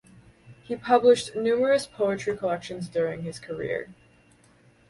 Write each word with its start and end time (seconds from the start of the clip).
He 0.63 0.75
published 0.75 1.35
numerous 1.35 1.85
poetry 1.85 2.35
collections 2.35 2.89
during 2.89 3.21
his 3.21 3.37
career. 3.37 3.89